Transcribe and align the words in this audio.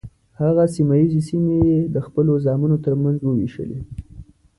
هغه 0.41 0.63
سیمه 0.75 0.95
ییزې 0.99 1.21
سیمې 1.29 1.57
یې 1.69 1.79
د 1.95 1.97
خپلو 2.05 2.31
زامنو 2.45 2.77
تر 2.85 2.93
منځ 3.01 3.17
وویشلې. 3.21 3.79